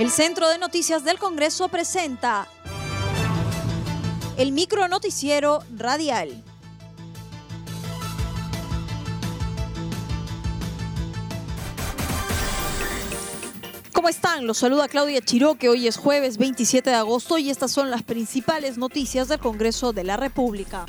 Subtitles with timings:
[0.00, 2.48] El Centro de Noticias del Congreso presenta
[4.38, 6.42] el micro noticiero radial.
[13.92, 14.46] ¿Cómo están?
[14.46, 15.68] Los saluda Claudia Chiroque.
[15.68, 20.04] Hoy es jueves 27 de agosto y estas son las principales noticias del Congreso de
[20.04, 20.86] la República.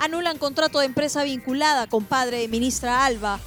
[0.00, 3.38] Anulan contrato de empresa vinculada con padre de ministra Alba.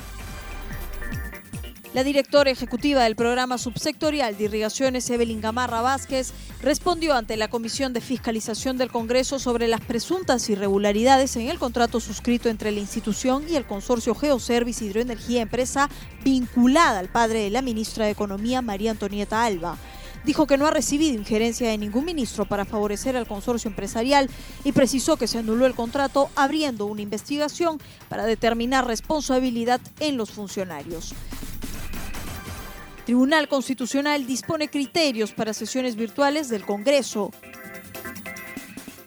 [1.93, 7.93] La directora ejecutiva del programa subsectorial de irrigaciones, Evelyn Gamarra Vázquez, respondió ante la Comisión
[7.93, 13.45] de Fiscalización del Congreso sobre las presuntas irregularidades en el contrato suscrito entre la institución
[13.47, 15.87] y el consorcio Geoservice Hidroenergía Empresa
[16.23, 19.77] vinculada al padre de la ministra de Economía, María Antonieta Alba
[20.25, 24.29] dijo que no ha recibido injerencia de ningún ministro para favorecer al consorcio empresarial
[24.63, 27.79] y precisó que se anuló el contrato abriendo una investigación
[28.09, 31.13] para determinar responsabilidad en los funcionarios.
[33.05, 37.31] Tribunal Constitucional dispone criterios para sesiones virtuales del Congreso.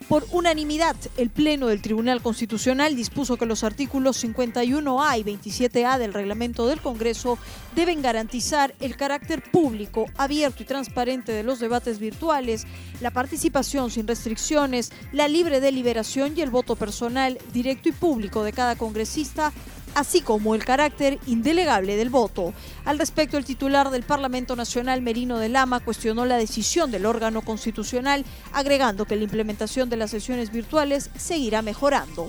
[0.07, 6.13] Por unanimidad, el Pleno del Tribunal Constitucional dispuso que los artículos 51A y 27A del
[6.13, 7.39] reglamento del Congreso
[7.75, 12.67] deben garantizar el carácter público, abierto y transparente de los debates virtuales,
[13.01, 18.53] la participación sin restricciones, la libre deliberación y el voto personal, directo y público de
[18.53, 19.53] cada congresista
[19.97, 22.53] así como el carácter indelegable del voto.
[22.85, 27.41] Al respecto, el titular del Parlamento Nacional, Merino de Lama, cuestionó la decisión del órgano
[27.41, 32.29] constitucional, agregando que la implementación de las sesiones virtuales seguirá mejorando.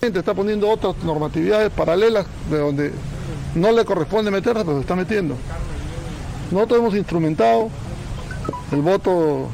[0.00, 2.92] Está poniendo otras normatividades paralelas de donde
[3.54, 5.36] no le corresponde meterse, pero se está metiendo.
[6.50, 7.68] Nosotros hemos instrumentado
[8.72, 9.46] el voto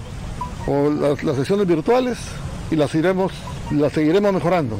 [0.68, 2.16] o las, las sesiones virtuales
[2.70, 3.32] y las iremos,
[3.72, 4.78] las seguiremos mejorando.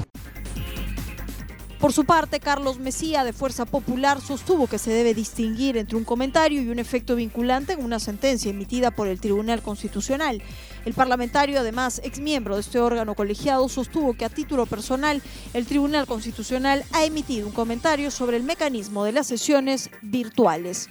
[1.80, 6.02] Por su parte, Carlos Mesía, de Fuerza Popular, sostuvo que se debe distinguir entre un
[6.02, 10.42] comentario y un efecto vinculante en una sentencia emitida por el Tribunal Constitucional.
[10.84, 15.22] El parlamentario, además exmiembro de este órgano colegiado, sostuvo que a título personal
[15.54, 20.90] el Tribunal Constitucional ha emitido un comentario sobre el mecanismo de las sesiones virtuales.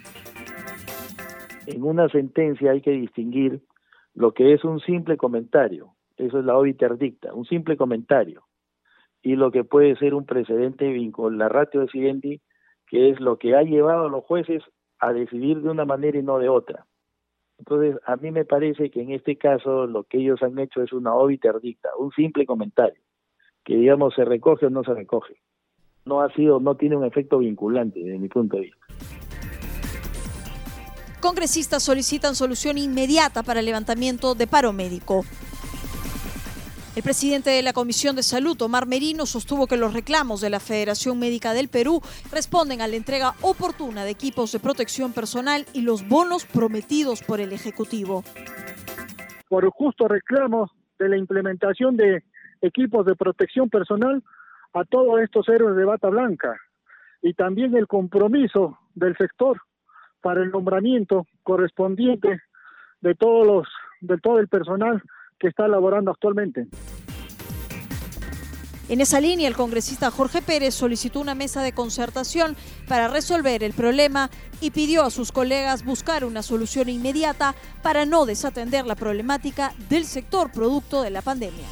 [1.65, 3.61] En una sentencia hay que distinguir
[4.15, 8.46] lo que es un simple comentario, eso es la obiter dicta, un simple comentario
[9.21, 12.41] y lo que puede ser un precedente con la ratio decidendi,
[12.87, 14.63] que es lo que ha llevado a los jueces
[14.99, 16.85] a decidir de una manera y no de otra.
[17.57, 20.93] Entonces, a mí me parece que en este caso lo que ellos han hecho es
[20.93, 23.01] una obiter dicta, un simple comentario,
[23.63, 25.41] que digamos se recoge o no se recoge.
[26.05, 28.85] No ha sido, no tiene un efecto vinculante desde mi punto de vista.
[31.19, 35.23] Congresistas solicitan solución inmediata para el levantamiento de paro médico.
[36.97, 40.59] El presidente de la Comisión de Salud, Omar Merino, sostuvo que los reclamos de la
[40.59, 45.81] Federación Médica del Perú responden a la entrega oportuna de equipos de protección personal y
[45.81, 48.23] los bonos prometidos por el Ejecutivo.
[49.47, 52.23] Por justo reclamo de la implementación de
[52.63, 54.23] equipos de protección personal
[54.73, 56.59] a todos estos héroes de bata blanca
[57.21, 59.61] y también el compromiso del sector
[60.19, 62.41] para el nombramiento correspondiente
[63.01, 63.67] de todos los
[64.01, 65.03] de todo el personal
[65.39, 66.67] que está elaborando actualmente.
[68.89, 72.55] En esa línea, el congresista Jorge Pérez solicitó una mesa de concertación
[72.87, 74.29] para resolver el problema
[74.61, 77.53] y pidió a sus colegas buscar una solución inmediata
[77.83, 81.67] para no desatender la problemática del sector producto de la pandemia.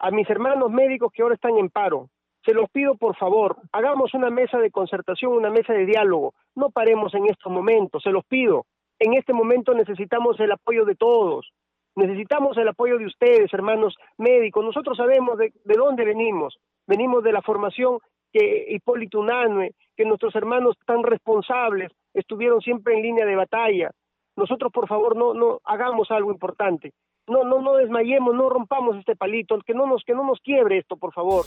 [0.00, 2.10] A mis hermanos médicos que ahora están en paro,
[2.44, 6.70] se los pido por favor, hagamos una mesa de concertación, una mesa de diálogo, no
[6.70, 8.66] paremos en estos momentos, se los pido.
[8.98, 11.52] En este momento necesitamos el apoyo de todos,
[11.96, 14.62] Necesitamos el apoyo de ustedes, hermanos médicos.
[14.62, 16.58] Nosotros sabemos de, dónde venimos.
[16.86, 17.98] Venimos de la formación
[18.30, 23.90] que Hipólito Unanue, que nuestros hermanos tan responsables estuvieron siempre en línea de batalla.
[24.36, 26.92] Nosotros, por favor, no, no hagamos algo importante.
[27.26, 30.78] No, no, no desmayemos, no rompamos este palito, que no nos, que no nos quiebre
[30.78, 31.46] esto, por favor.